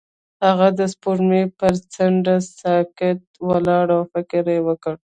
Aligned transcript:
هغه 0.47 0.67
د 0.79 0.81
سپوږمۍ 0.93 1.43
پر 1.59 1.73
څنډه 1.93 2.35
ساکت 2.59 3.21
ولاړ 3.47 3.87
او 3.97 4.01
فکر 4.13 4.43
وکړ. 4.67 4.93